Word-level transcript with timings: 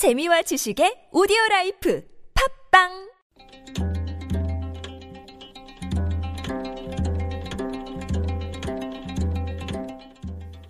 재미와 0.00 0.40
지식의 0.40 1.08
오디오 1.12 1.36
라이프 1.50 2.02
팟빵 2.72 3.10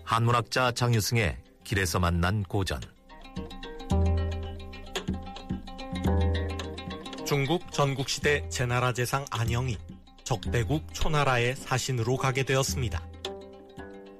한문학자 0.02 0.72
장유승의 0.72 1.36
길에서 1.62 2.00
만난 2.00 2.42
고전 2.42 2.80
중국 7.24 7.70
전국시대 7.70 8.48
제나라 8.48 8.92
재상 8.92 9.24
안영이 9.30 9.78
적대국 10.24 10.92
초나라의 10.92 11.54
사신으로 11.54 12.16
가게 12.16 12.42
되었습니다. 12.42 13.00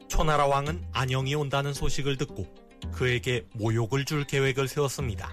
초나라 0.06 0.46
왕은 0.46 0.86
안영이 0.92 1.34
온다는 1.34 1.74
소식을 1.74 2.16
듣고 2.16 2.69
그에게 2.92 3.46
모욕을 3.54 4.04
줄 4.04 4.24
계획을 4.24 4.68
세웠습니다. 4.68 5.32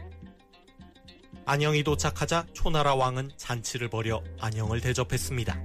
안영이 1.46 1.84
도착하자 1.84 2.48
초나라 2.54 2.96
왕은 2.96 3.32
잔치를 3.38 3.90
벌여 3.90 4.24
안영을 4.40 4.82
대접했습니다. 4.82 5.58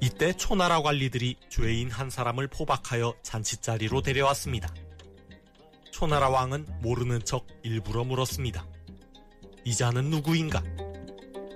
이때 0.00 0.32
초나라 0.32 0.80
관리들이 0.82 1.36
죄인 1.50 1.90
한 1.90 2.08
사람을 2.08 2.48
포박하여 2.48 3.14
잔치자리로 3.22 4.02
데려왔습니다. 4.02 4.72
초나라 5.90 6.28
왕은 6.28 6.66
모르는 6.80 7.24
척 7.24 7.46
일부러 7.62 8.04
물었습니다. 8.04 8.66
이 9.64 9.74
자는 9.74 10.10
누구인가? 10.10 10.62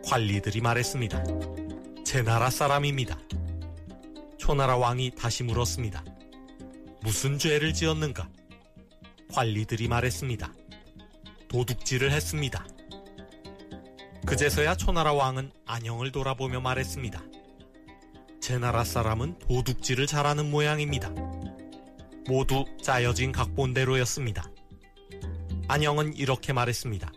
관리들이 0.04 0.60
말했습니다. 0.60 1.24
제 2.04 2.22
나라 2.22 2.50
사람입니다. 2.50 3.18
초나라 4.36 4.76
왕이 4.76 5.12
다시 5.14 5.44
물었습니다. 5.44 6.04
무슨 7.02 7.38
죄를 7.38 7.72
지었는가? 7.72 8.28
관리들이 9.32 9.88
말했습니다. 9.88 10.52
도둑질을 11.48 12.12
했습니다. 12.12 12.66
그제서야 14.26 14.76
초나라 14.76 15.12
왕은 15.12 15.50
안영을 15.66 16.12
돌아보며 16.12 16.60
말했습니다. 16.60 17.22
제 18.40 18.58
나라 18.58 18.84
사람은 18.84 19.38
도둑질을 19.38 20.06
잘하는 20.06 20.50
모양입니다. 20.50 21.10
모두 22.26 22.64
짜여진 22.82 23.32
각본대로였습니다. 23.32 24.44
안영은 25.68 26.16
이렇게 26.16 26.52
말했습니다. 26.52 27.12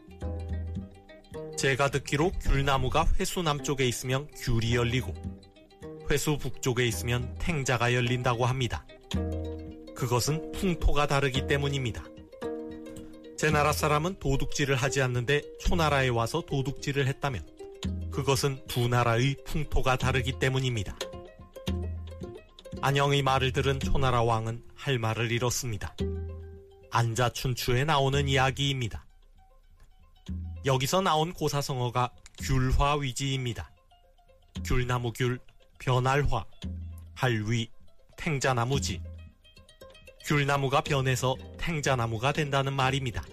제가 1.58 1.89
듣기로 1.92 2.31
귤나무가 2.42 3.08
회수 3.20 3.42
남쪽에 3.42 3.88
있으면 3.88 4.27
귤이 4.38 4.75
열리고 4.75 5.14
회수 6.11 6.38
북쪽에 6.38 6.86
있으면 6.86 7.36
탱자가 7.39 7.94
열린다고 7.94 8.45
합니다. 8.45 8.86
그것은 9.95 10.52
풍토가 10.53 11.08
다르기 11.08 11.47
때문입니다. 11.47 12.03
제 13.38 13.52
나라 13.52 13.73
사람은 13.73 14.19
도둑질을 14.19 14.75
하지 14.75 15.02
않는데 15.02 15.41
초나라에 15.59 16.09
와서 16.09 16.41
도둑질을 16.41 17.08
했다면 17.08 17.45
그것은 18.11 18.66
두 18.67 18.88
나라의 18.88 19.36
풍토가 19.45 19.97
다르기 19.97 20.39
때문입니다. 20.39 20.97
안영의 22.81 23.21
말을 23.21 23.52
들은 23.53 23.80
초나라 23.80 24.23
왕은 24.23 24.64
할 24.75 24.99
말을 24.99 25.31
잃었습니다. 25.31 25.95
안자춘추에 26.91 27.86
나오는 27.86 28.27
이야기입니다. 28.27 29.05
여기서 30.66 31.02
나온 31.02 31.33
고사성어가 31.33 32.11
귤화위지입니다. 32.39 33.71
귤나무 34.64 35.11
귤, 35.14 35.39
변할화, 35.80 36.45
할위, 37.16 37.69
탱자나무지. 38.17 39.02
귤나무가 40.25 40.79
변해서 40.81 41.35
탱자나무가 41.57 42.31
된다는 42.31 42.73
말입니다. 42.73 43.25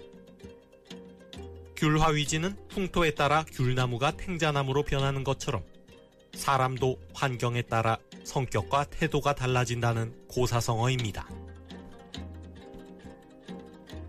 귤화위지는 1.77 2.55
풍토에 2.67 3.15
따라 3.15 3.45
귤나무가 3.53 4.11
탱자나무로 4.11 4.83
변하는 4.83 5.23
것처럼 5.23 5.63
사람도 6.33 6.99
환경에 7.13 7.61
따라 7.61 7.97
성격과 8.25 8.85
태도가 8.85 9.35
달라진다는 9.35 10.13
고사성어입니다. 10.27 11.27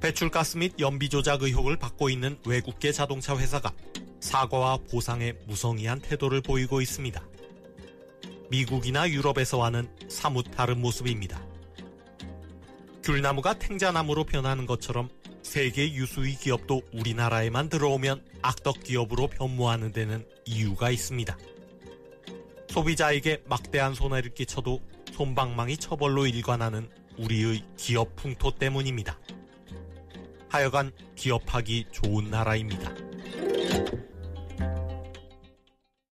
배출가스 0.00 0.56
및 0.56 0.74
연비 0.80 1.08
조작 1.08 1.42
의혹을 1.42 1.76
받고 1.76 2.10
있는 2.10 2.36
외국계 2.44 2.90
자동차 2.90 3.36
회사가 3.36 3.72
사과와 4.18 4.78
보상에 4.90 5.34
무성의한 5.46 6.00
태도를 6.00 6.40
보이고 6.42 6.80
있습니다. 6.80 7.22
미국이나 8.50 9.08
유럽에서와는 9.08 9.88
사뭇 10.08 10.44
다른 10.50 10.80
모습입니다. 10.80 11.51
귤나무가 13.02 13.58
탱자나무로 13.58 14.24
변하는 14.24 14.64
것처럼 14.64 15.08
세계 15.42 15.92
유수의 15.92 16.36
기업도 16.36 16.82
우리나라에만 16.92 17.68
들어오면 17.68 18.24
악덕 18.42 18.84
기업으로 18.84 19.26
변모하는 19.26 19.92
데는 19.92 20.24
이유가 20.46 20.90
있습니다. 20.90 21.36
소비자에게 22.68 23.42
막대한 23.46 23.94
손해를 23.94 24.34
끼쳐도 24.34 24.80
손방망이 25.12 25.76
처벌로 25.76 26.26
일관하는 26.26 26.88
우리의 27.18 27.64
기업 27.76 28.14
풍토 28.16 28.52
때문입니다. 28.52 29.19
하여간 30.48 30.92
기업하기 31.16 31.86
좋은 31.90 32.30
나라입니다. 32.30 32.94